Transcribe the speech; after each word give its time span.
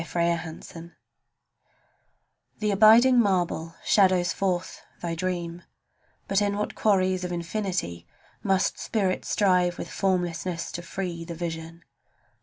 AITKEN 0.03 0.63
SCULPTOR 0.63 0.97
The 2.57 2.71
abiding 2.71 3.19
marble 3.19 3.75
shadows 3.85 4.33
forth 4.33 4.81
thy 4.99 5.13
dream; 5.13 5.61
But 6.27 6.41
in 6.41 6.57
what 6.57 6.73
quarries 6.73 7.23
of 7.23 7.31
infinity 7.31 8.07
Must 8.41 8.79
spirit 8.79 9.25
strive 9.25 9.77
with 9.77 9.91
formlessness 9.91 10.71
to 10.71 10.81
free 10.81 11.23
The 11.23 11.35
vision? 11.35 11.83